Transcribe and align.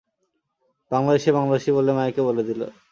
বাংলাদেশি, 0.91 1.29
বাংলাদেশি 1.31 1.69
বলে 1.71 1.91
মাইকে 1.93 2.21
বলে 2.21 2.43
দিল। 2.43 2.61